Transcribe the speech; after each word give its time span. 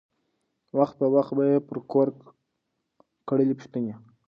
وخت 0.77 0.95
په 1.01 1.07
وخت 1.15 1.31
به 1.37 1.43
یې 1.51 1.57
پر 1.67 1.77
کور 1.91 2.07
کړلی 3.27 3.55
پوښتني 3.59 3.93